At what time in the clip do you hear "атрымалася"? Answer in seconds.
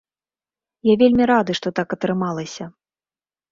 1.99-2.71